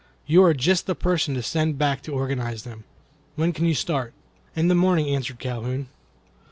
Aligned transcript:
You 0.25 0.41
are 0.41 0.55
just 0.55 0.87
the 0.87 0.95
person 0.95 1.35
to 1.35 1.43
send 1.43 1.77
back 1.77 2.01
to 2.01 2.11
organize 2.11 2.63
them. 2.63 2.85
When 3.35 3.53
can 3.53 3.67
you 3.67 3.75
start?" 3.75 4.13
"In 4.55 4.67
the 4.67 4.73
morning," 4.73 5.07
answered 5.15 5.37
Calhoun. 5.37 5.89